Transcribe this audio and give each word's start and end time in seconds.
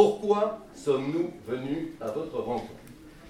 Pourquoi 0.00 0.60
sommes-nous 0.74 1.30
venus 1.46 1.88
à 2.00 2.10
votre 2.10 2.38
rencontre? 2.38 2.72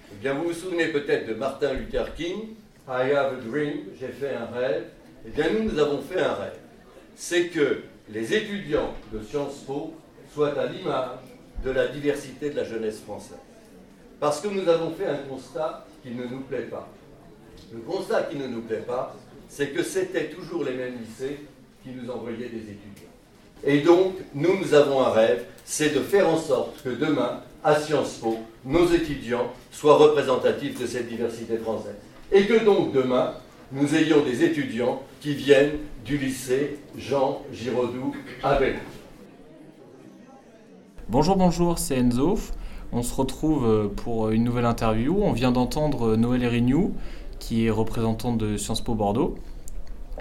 Eh 0.09 0.15
bien, 0.21 0.35
vous 0.35 0.45
vous 0.45 0.53
souvenez 0.53 0.87
peut-être 0.87 1.27
de 1.27 1.33
Martin 1.33 1.73
Luther 1.73 2.15
King, 2.15 2.55
I 2.87 3.11
have 3.11 3.33
a 3.33 3.41
dream, 3.45 3.87
j'ai 3.99 4.07
fait 4.07 4.33
un 4.33 4.45
rêve. 4.45 4.85
Eh 5.27 5.31
bien, 5.31 5.49
nous, 5.49 5.69
nous 5.69 5.77
avons 5.77 6.01
fait 6.01 6.21
un 6.21 6.31
rêve. 6.31 6.57
C'est 7.13 7.49
que 7.49 7.81
les 8.07 8.33
étudiants 8.33 8.93
de 9.11 9.21
Sciences 9.21 9.65
Po 9.67 9.95
soient 10.33 10.57
à 10.57 10.67
l'image 10.67 11.19
de 11.61 11.71
la 11.71 11.89
diversité 11.89 12.51
de 12.51 12.55
la 12.55 12.63
jeunesse 12.63 13.01
française. 13.01 13.35
Parce 14.21 14.39
que 14.39 14.47
nous 14.47 14.69
avons 14.69 14.91
fait 14.91 15.07
un 15.07 15.17
constat 15.27 15.85
qui 16.01 16.11
ne 16.11 16.23
nous 16.23 16.39
plaît 16.39 16.69
pas. 16.71 16.87
Le 17.73 17.81
constat 17.81 18.23
qui 18.31 18.37
ne 18.37 18.47
nous 18.47 18.61
plaît 18.61 18.85
pas, 18.87 19.13
c'est 19.49 19.71
que 19.71 19.83
c'était 19.83 20.29
toujours 20.29 20.63
les 20.63 20.75
mêmes 20.75 20.99
lycées 21.01 21.37
qui 21.83 21.89
nous 21.89 22.09
envoyaient 22.09 22.47
des 22.47 22.61
étudiants. 22.61 23.11
Et 23.63 23.81
donc, 23.81 24.13
nous, 24.33 24.57
nous 24.59 24.73
avons 24.73 25.01
un 25.01 25.11
rêve, 25.11 25.45
c'est 25.65 25.93
de 25.93 25.99
faire 25.99 26.27
en 26.27 26.37
sorte 26.37 26.81
que 26.83 26.89
demain, 26.89 27.41
à 27.63 27.75
Sciences 27.75 28.15
Po, 28.15 28.37
nos 28.65 28.87
étudiants 28.87 29.51
soient 29.71 29.97
représentatifs 29.97 30.79
de 30.81 30.87
cette 30.87 31.07
diversité 31.07 31.57
française. 31.57 31.95
Et 32.31 32.45
que 32.47 32.63
donc 32.65 32.91
demain, 32.91 33.33
nous 33.71 33.93
ayons 33.95 34.23
des 34.23 34.43
étudiants 34.43 35.03
qui 35.21 35.35
viennent 35.35 35.77
du 36.03 36.17
lycée 36.17 36.79
Jean 36.97 37.43
Giraudoux 37.53 38.15
à 38.41 38.55
Belleville. 38.55 38.79
Bonjour, 41.07 41.35
bonjour, 41.35 41.77
c'est 41.77 41.97
Enzo. 41.97 42.39
On 42.91 43.03
se 43.03 43.13
retrouve 43.13 43.65
euh, 43.65 43.87
pour 43.87 44.31
une 44.31 44.43
nouvelle 44.43 44.65
interview. 44.65 45.17
On 45.21 45.33
vient 45.33 45.51
d'entendre 45.51 46.15
Noël 46.15 46.43
Erignou, 46.43 46.95
qui 47.39 47.67
est 47.67 47.69
représentant 47.69 48.33
de 48.33 48.57
Sciences 48.57 48.81
Po 48.81 48.95
Bordeaux. 48.95 49.35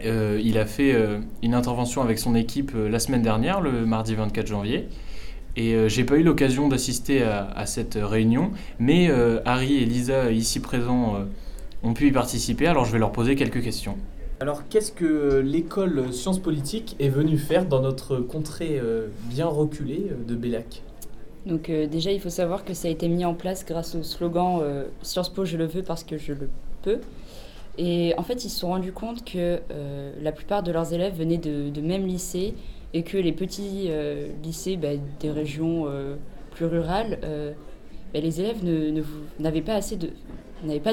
Euh, 0.05 0.41
il 0.43 0.59
a 0.59 0.67
fait 0.67 0.95
euh, 0.95 1.19
une 1.43 1.55
intervention 1.55 2.03
avec 2.03 2.19
son 2.19 2.35
équipe 2.35 2.73
la 2.75 2.99
semaine 2.99 3.23
dernière, 3.23 3.61
le 3.61 3.85
mardi 3.85 4.15
24 4.15 4.47
janvier. 4.47 4.89
Et 5.57 5.89
j'ai 5.89 6.05
pas 6.05 6.17
eu 6.17 6.23
l'occasion 6.23 6.69
d'assister 6.69 7.25
à, 7.25 7.51
à, 7.51 7.67
cette 7.67 7.99
réunion, 8.01 8.53
mais 8.79 9.11
Harry 9.45 9.83
et 9.83 9.85
Lisa, 9.85 10.31
ici 10.31 10.61
présents, 10.61 11.17
ont 11.83 11.93
pu 11.93 12.07
y 12.07 12.13
participer, 12.13 12.69
alors 12.69 12.85
je 12.85 12.93
vais 12.93 13.01
leur 13.01 13.11
poser 13.11 13.35
quelques 13.35 13.61
questions. 13.61 13.97
Alors, 14.41 14.67
qu'est-ce 14.71 14.91
que 14.91 15.43
l'école 15.45 16.15
sciences 16.15 16.39
politiques 16.39 16.97
est 16.99 17.11
venue 17.11 17.37
faire 17.37 17.67
dans 17.67 17.83
notre 17.83 18.17
contrée 18.17 18.79
euh, 18.79 19.09
bien 19.25 19.47
reculée 19.47 20.07
euh, 20.11 20.15
de 20.27 20.35
Bellac 20.35 20.83
Donc, 21.45 21.69
euh, 21.69 21.87
déjà, 21.87 22.11
il 22.11 22.21
faut 22.21 22.31
savoir 22.31 22.65
que 22.65 22.73
ça 22.73 22.89
a 22.89 22.91
été 22.91 23.07
mis 23.09 23.27
en 23.27 23.35
place 23.35 23.67
grâce 23.67 23.95
au 23.95 24.03
slogan 24.03 24.63
Sciences 25.03 25.29
Po, 25.29 25.45
je 25.45 25.59
le 25.59 25.67
veux 25.67 25.83
parce 25.83 26.05
que 26.05 26.17
je 26.17 26.33
le 26.33 26.49
peux. 26.81 27.01
Et 27.79 28.15
en 28.19 28.23
fait, 28.23 28.45
ils 28.45 28.51
se 28.51 28.61
sont 28.61 28.69
rendus 28.69 28.93
compte 28.93 29.25
que 29.25 29.61
la 30.21 30.33
plupart 30.33 30.63
de 30.63 30.73
leurs 30.73 30.93
élèves 30.93 31.17
venaient 31.17 31.39
de, 31.39 31.81
même 31.81 32.07
lycée 32.07 32.55
et 32.93 33.03
que 33.03 33.17
les 33.17 33.33
petits 33.33 33.91
lycées 34.43 34.77
bah, 34.77 34.89
des 35.21 35.31
régions 35.31 35.87
plus 36.51 36.67
rurales, 36.67 37.19
bah, 38.13 38.21
les 38.21 38.41
élèves 38.41 38.59
n'avaient 39.39 39.63
pas 39.63 39.75
assez 39.75 39.97
de, 39.97 40.11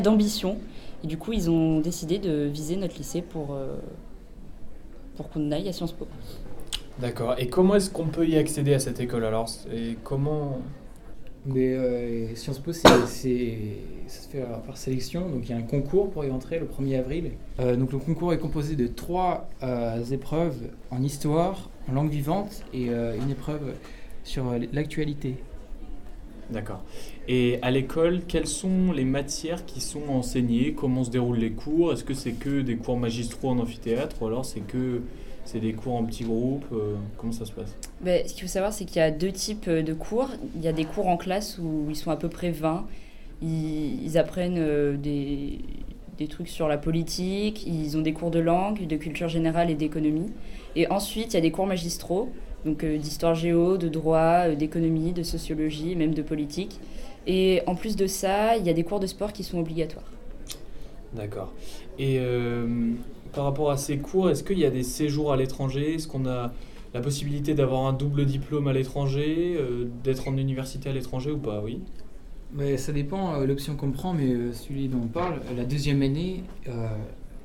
d'ambition 0.02 0.58
et 1.04 1.08
du 1.08 1.18
coup, 1.18 1.34
ils 1.34 1.50
ont 1.50 1.80
décidé 1.80 2.18
de 2.18 2.46
viser 2.46 2.76
notre 2.76 2.98
lycée 2.98 3.22
pour, 3.22 3.54
euh, 3.54 3.76
pour 5.16 5.30
qu'on 5.30 5.52
aille 5.52 5.70
à 5.70 5.74
Sciences 5.74 5.92
Po. 5.92 6.08
D'accord. 7.00 7.36
Et 7.38 7.48
comment 7.48 7.76
est-ce 7.76 7.92
qu'on 7.92 8.08
peut 8.08 8.28
y 8.28 8.38
accéder 8.38 8.74
à 8.74 8.80
cette 8.80 9.00
école 9.00 9.24
alors? 9.24 9.48
Et 9.72 9.98
comment 10.04 10.60
mais, 11.48 11.74
euh, 11.74 12.36
Sciences 12.36 12.60
Po, 12.60 12.74
c'est, 12.74 12.88
ça 14.08 14.22
se 14.22 14.30
fait 14.30 14.44
par 14.66 14.78
sélection. 14.78 15.30
Donc 15.30 15.42
il 15.44 15.50
y 15.50 15.54
a 15.54 15.58
un 15.58 15.64
concours 15.64 16.10
pour 16.10 16.26
y 16.26 16.32
entrer 16.32 16.60
le 16.60 16.66
1er 16.66 17.00
avril. 17.00 17.32
Euh, 17.60 17.76
donc 17.76 17.92
le 17.92 17.98
concours 17.98 18.34
est 18.34 18.38
composé 18.38 18.76
de 18.76 18.88
trois 18.88 19.50
épreuves 20.12 20.70
en 20.92 21.02
histoire, 21.02 21.70
en 21.90 21.94
langue 21.94 22.12
vivante 22.12 22.64
et 22.74 22.88
une 22.88 23.32
épreuve 23.32 23.74
sur 24.24 24.46
l'actualité. 24.74 25.36
D'accord. 26.50 26.84
Et 27.28 27.60
à 27.62 27.72
l'école, 27.72 28.22
quelles 28.26 28.48
sont 28.48 28.92
les 28.94 29.04
matières 29.04 29.66
qui 29.66 29.82
sont 29.82 30.08
enseignées? 30.10 30.74
Comment 30.74 31.04
se 31.04 31.10
déroulent 31.10 31.40
les 31.40 31.52
cours? 31.52 31.92
Est-ce 31.92 32.06
que 32.06 32.14
c'est 32.14 32.32
que 32.34 32.62
des 32.62 32.78
cours 32.78 32.98
magistraux 32.98 33.50
en 33.50 33.60
amphithéâtre 33.60 34.22
ou 34.22 34.28
alors 34.28 34.46
c'est 34.46 34.62
que 34.62 35.02
c'est 35.48 35.60
des 35.60 35.74
cours 35.74 35.96
en 35.96 36.04
petits 36.04 36.24
groupes 36.24 36.66
euh, 36.74 36.96
Comment 37.18 37.32
ça 37.32 37.46
se 37.46 37.52
passe 37.52 37.76
ben, 38.02 38.28
Ce 38.28 38.34
qu'il 38.34 38.44
faut 38.44 38.52
savoir, 38.52 38.74
c'est 38.74 38.86
qu'il 38.86 38.98
y 38.98 39.02
a 39.02 39.12
deux 39.12 39.32
types 39.32 39.70
de 39.70 39.94
cours. 39.94 40.30
Il 40.56 40.62
y 40.62 40.68
a 40.68 40.74
des 40.74 40.86
cours 40.86 41.08
en 41.08 41.18
classe 41.18 41.58
où 41.58 41.88
ils 41.90 41.96
sont 41.96 42.12
à 42.12 42.18
peu 42.18 42.30
près 42.30 42.52
20. 42.52 42.86
Ils, 43.42 44.18
apprennent 44.18 44.58
euh, 44.58 44.98
des, 44.98 45.60
des 46.18 46.28
trucs 46.28 46.50
sur 46.50 46.68
la 46.68 46.78
politique, 46.78 47.66
ils 47.68 47.96
ont 47.98 48.02
des 48.02 48.14
cours 48.14 48.32
de 48.32 48.40
langue, 48.40 48.88
de 48.88 48.96
culture 48.96 49.28
générale 49.28 49.70
et 49.70 49.76
d'économie. 49.76 50.32
Et 50.76 50.90
ensuite, 50.90 51.34
il 51.34 51.36
y 51.36 51.38
a 51.38 51.42
des 51.42 51.52
cours 51.52 51.68
magistraux 51.68 52.32
donc 52.66 52.84
euh, 52.84 52.98
d'histoire 52.98 53.36
géo, 53.36 53.78
de 53.78 53.88
droit, 53.88 54.48
euh, 54.48 54.56
d'économie, 54.56 55.14
de 55.14 55.24
sociologie, 55.24 55.96
même 55.96 56.14
de 56.14 56.22
politique. 56.22 56.80
Et 57.26 57.62
en 57.66 57.76
plus 57.76 57.96
de 57.96 58.08
ça, 58.08 58.58
il 58.58 58.66
y 58.66 58.70
a 58.70 58.74
des 58.74 58.84
cours 58.84 59.00
de 59.00 59.08
sport 59.08 59.34
qui 59.34 59.44
sont 59.44 59.60
obligatoires. 59.60 60.12
D'accord. 61.14 61.54
Et 62.00 62.18
euh, 62.20 62.94
par 63.34 63.46
rapport 63.46 63.72
à 63.72 63.78
ces 63.78 63.98
cours, 63.98 64.30
est-ce 64.30 64.44
qu'il 64.44 64.60
y 64.60 64.66
a 64.66 64.70
des 64.70 64.84
séjours 64.84 65.32
à 65.32 65.38
l'étranger? 65.38 65.96
Est-ce 65.96 66.08
qu'on 66.08 66.26
a 66.26 66.52
la 66.94 67.02
possibilité 67.02 67.54
d'avoir 67.54 67.86
un 67.86 67.94
double 67.94 68.26
diplôme 68.26 68.68
à 68.68 68.74
l'étranger, 68.74 69.60
d'être 70.04 70.28
en 70.28 70.38
université 70.38 70.90
à 70.90 70.94
l'étranger 70.94 71.32
ou 71.32 71.38
pas? 71.38 71.62
Oui. 71.64 71.82
Mais 72.54 72.78
ça 72.78 72.94
dépend 72.94 73.38
l'option 73.42 73.76
qu'on 73.76 73.92
prend, 73.92 74.14
mais 74.14 74.54
celui 74.54 74.88
dont 74.88 75.02
on 75.04 75.08
parle, 75.08 75.42
la 75.56 75.66
deuxième 75.66 76.02
année 76.02 76.44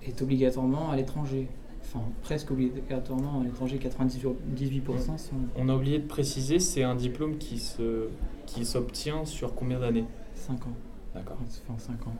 est 0.06 0.22
obligatoirement 0.22 0.90
à 0.90 0.96
l'étranger 0.96 1.48
enfin 1.94 2.04
presque 2.22 2.50
obligatoirement 2.50 3.40
à 3.40 3.44
l'étranger, 3.44 3.78
98% 3.78 5.18
sont... 5.18 5.34
On 5.56 5.68
a 5.68 5.74
oublié 5.74 5.98
de 5.98 6.06
préciser, 6.06 6.58
c'est 6.58 6.82
un 6.82 6.94
diplôme 6.94 7.38
qui 7.38 7.58
se 7.58 8.08
qui 8.46 8.64
s'obtient 8.64 9.24
sur 9.24 9.54
combien 9.54 9.80
d'années? 9.80 10.04
5 10.34 10.66
ans. 10.66 10.76
D'accord. 11.14 11.38
Enfin 11.68 11.78
5 11.78 12.06
ans. 12.06 12.14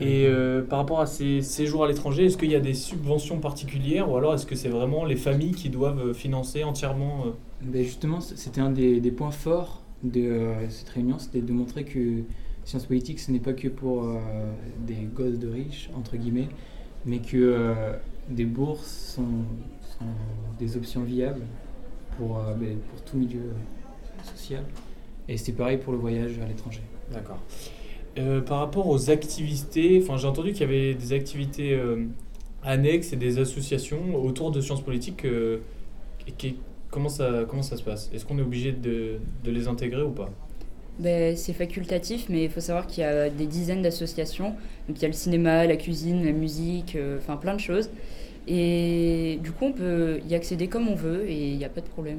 Et 0.00 0.26
euh, 0.26 0.62
par 0.62 0.80
rapport 0.80 1.00
à 1.00 1.06
ces 1.06 1.40
séjours 1.40 1.84
à 1.84 1.88
l'étranger, 1.88 2.26
est-ce 2.26 2.36
qu'il 2.36 2.50
y 2.50 2.56
a 2.56 2.60
des 2.60 2.74
subventions 2.74 3.38
particulières 3.38 4.10
ou 4.10 4.16
alors 4.16 4.34
est-ce 4.34 4.46
que 4.46 4.56
c'est 4.56 4.68
vraiment 4.68 5.04
les 5.04 5.16
familles 5.16 5.52
qui 5.52 5.70
doivent 5.70 6.12
financer 6.14 6.64
entièrement 6.64 7.26
euh? 7.26 7.30
Ben 7.62 7.84
Justement, 7.84 8.20
c'était 8.20 8.60
un 8.60 8.70
des, 8.70 9.00
des, 9.00 9.12
points 9.12 9.30
forts 9.30 9.82
de 10.02 10.20
euh, 10.20 10.68
cette 10.68 10.88
réunion, 10.88 11.18
c'était 11.18 11.40
de 11.40 11.52
montrer 11.52 11.84
que 11.84 12.22
sciences 12.64 12.86
politiques, 12.86 13.20
ce 13.20 13.30
n'est 13.30 13.38
pas 13.38 13.52
que 13.52 13.68
pour 13.68 14.06
des 14.86 15.06
gosses 15.14 15.38
de 15.38 15.48
riches, 15.48 15.90
entre 15.94 16.16
guillemets, 16.16 16.48
mais 17.04 17.18
que 17.18 17.74
des 18.28 18.46
bourses 18.46 19.14
sont, 19.16 19.44
des 20.58 20.76
options 20.76 21.02
viables 21.02 21.42
pour, 22.16 22.38
euh, 22.38 22.54
ben, 22.54 22.78
pour 22.90 23.02
tout 23.02 23.16
milieu 23.16 23.52
social. 24.34 24.64
Et 25.28 25.36
c'est 25.36 25.52
pareil 25.52 25.78
pour 25.78 25.92
le 25.92 25.98
voyage 25.98 26.38
à 26.38 26.46
l'étranger. 26.46 26.82
D'accord. 27.12 27.38
Euh, 28.16 28.40
par 28.40 28.60
rapport 28.60 28.88
aux 28.88 29.10
activités, 29.10 30.00
enfin, 30.02 30.16
j'ai 30.16 30.26
entendu 30.26 30.52
qu'il 30.52 30.62
y 30.62 30.64
avait 30.64 30.94
des 30.94 31.12
activités 31.12 31.72
euh, 31.72 32.06
annexes 32.62 33.12
et 33.12 33.16
des 33.16 33.38
associations 33.38 34.14
autour 34.16 34.50
de 34.52 34.60
sciences 34.60 34.82
politiques. 34.82 35.24
Et 35.24 36.56
comment, 36.90 37.08
ça, 37.08 37.44
comment 37.48 37.62
ça 37.62 37.76
se 37.76 37.82
passe? 37.82 38.10
Est-ce 38.14 38.24
qu'on 38.24 38.38
est 38.38 38.42
obligé 38.42 38.72
de, 38.72 39.18
de, 39.42 39.50
les 39.50 39.66
intégrer 39.66 40.02
ou 40.02 40.10
pas? 40.10 40.30
Ben, 41.00 41.36
C'est 41.36 41.52
facultatif, 41.52 42.26
mais 42.28 42.44
il 42.44 42.50
faut 42.50 42.60
savoir 42.60 42.86
qu'il 42.86 43.02
y 43.02 43.06
a 43.06 43.28
des 43.28 43.46
dizaines 43.46 43.82
d'associations. 43.82 44.54
Donc 44.88 44.98
il 44.98 45.02
y 45.02 45.06
a 45.06 45.08
le 45.08 45.14
cinéma, 45.14 45.66
la 45.66 45.76
cuisine, 45.76 46.24
la 46.24 46.32
musique, 46.32 46.96
enfin 47.18 47.36
plein 47.36 47.54
de 47.54 47.60
choses. 47.60 47.90
Et 48.46 49.38
du 49.42 49.50
coup, 49.50 49.66
on 49.66 49.72
peut 49.72 50.20
y 50.28 50.34
accéder 50.34 50.68
comme 50.68 50.88
on 50.88 50.94
veut 50.94 51.28
et 51.28 51.50
il 51.50 51.58
n'y 51.58 51.64
a 51.64 51.68
pas 51.68 51.80
de 51.80 51.88
problème. 51.88 52.18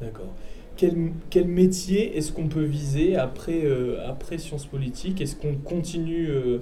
D'accord. 0.00 0.34
Quel, 0.76 1.12
quel, 1.30 1.46
métier 1.46 2.16
est-ce 2.16 2.32
qu'on 2.32 2.48
peut 2.48 2.64
viser 2.64 3.16
après, 3.16 3.64
euh, 3.64 4.08
après 4.08 4.38
sciences 4.38 4.66
politiques? 4.66 5.20
Est-ce 5.20 5.36
qu'on 5.36 5.54
continue 5.54 6.28
euh, 6.28 6.58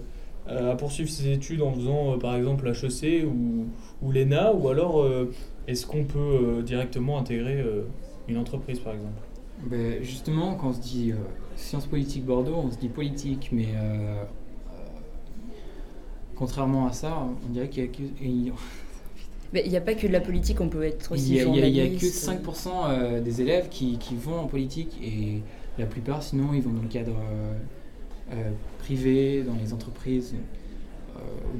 à 0.46 0.74
poursuivre 0.76 1.08
ses 1.08 1.30
études 1.32 1.62
en 1.62 1.72
faisant 1.72 2.14
euh, 2.14 2.16
par 2.18 2.34
exemple 2.34 2.68
HEC 2.68 3.24
ou, 3.24 3.66
ou 4.02 4.12
l'ENA? 4.12 4.52
Ou 4.52 4.68
alors 4.68 5.06
est-ce 5.66 5.86
qu'on 5.86 6.04
peut 6.04 6.62
directement 6.64 7.18
intégrer 7.18 7.64
une 8.28 8.36
entreprise 8.36 8.80
par 8.80 8.94
exemple? 8.94 9.22
Ben 9.66 10.02
Justement, 10.02 10.54
quand 10.54 10.68
on 10.68 10.72
se 10.72 10.80
dit 10.80 11.12
sciences 11.56 11.86
politiques 11.86 12.24
Bordeaux, 12.24 12.56
on 12.56 12.70
se 12.70 12.78
dit 12.78 12.88
politique, 12.88 13.50
mais 13.52 13.68
Contrairement 16.40 16.86
à 16.86 16.92
ça, 16.94 17.28
on 17.46 17.52
dirait 17.52 17.68
qu'il 17.68 17.84
y 17.84 18.48
a. 18.48 18.52
Mais 19.52 19.62
il 19.64 19.70
n'y 19.70 19.76
a 19.76 19.80
pas 19.80 19.94
que 19.94 20.06
de 20.06 20.12
la 20.12 20.20
politique, 20.20 20.60
on 20.60 20.68
peut 20.68 20.84
être 20.84 21.12
aussi 21.12 21.36
Il 21.36 21.50
n'y 21.50 21.80
a, 21.80 21.88
que 21.88 22.04
5% 22.04 22.68
euh, 22.68 23.20
des 23.20 23.40
élèves 23.40 23.68
qui, 23.68 23.98
qui, 23.98 24.14
vont 24.14 24.38
en 24.38 24.46
politique 24.46 24.96
et 25.02 25.42
la 25.78 25.86
plupart, 25.86 26.22
sinon, 26.22 26.54
ils 26.54 26.62
vont 26.62 26.70
dans 26.70 26.82
le 26.82 26.88
cadre 26.88 27.16
euh, 27.16 27.54
euh, 28.32 28.50
privé, 28.78 29.42
dans 29.42 29.56
les 29.60 29.72
entreprises, 29.72 30.34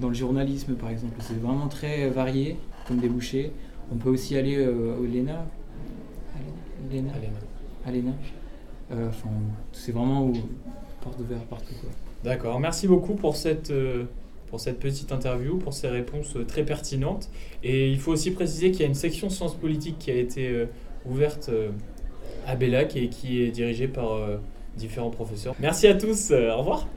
dans 0.01 0.09
le 0.09 0.15
journalisme 0.15 0.75
par 0.75 0.89
exemple. 0.89 1.17
C'est 1.21 1.39
vraiment 1.39 1.69
très 1.69 2.09
varié 2.09 2.57
comme 2.87 2.99
débouché. 2.99 3.53
On 3.93 3.97
peut 3.97 4.09
aussi 4.09 4.37
aller 4.37 4.67
au 4.67 5.05
LENA. 5.05 5.45
Léna? 6.91 7.13
Léna. 7.87 8.13
Enfin, 8.91 9.29
c'est 9.73 9.93
vraiment 9.93 10.33
porte 11.03 11.21
ouverte 11.21 11.45
partout. 11.47 11.75
D'accord, 12.25 12.59
merci 12.59 12.89
beaucoup 12.89 13.15
pour 13.15 13.37
cette 13.37 13.71
pour 14.50 14.61
cette 14.61 14.79
petite 14.81 15.12
interview, 15.12 15.56
pour 15.56 15.73
ces 15.73 15.88
réponses 15.88 16.37
euh, 16.37 16.44
très 16.44 16.64
pertinentes. 16.64 17.31
Et 17.62 17.88
il 17.88 17.99
faut 17.99 18.12
aussi 18.12 18.32
préciser 18.32 18.73
qu'il 18.73 18.81
y 18.81 18.85
a 18.85 18.88
une 18.88 18.94
section 18.94 19.31
sciences 19.31 19.55
politiques 19.55 19.99
qui 19.99 20.11
a 20.11 20.17
été 20.17 20.49
euh, 20.49 20.67
ouverte 21.06 21.49
euh, 21.49 21.70
à 22.47 22.56
Bellac 22.56 22.97
et 22.97 23.08
qui 23.08 23.43
est 23.43 23.50
dirigé 23.50 23.87
par 23.87 24.19
différents 24.76 25.11
professeurs. 25.11 25.55
Merci 25.61 25.87
à 25.87 25.94
tous, 25.94 26.31
au 26.32 26.56
revoir 26.58 26.88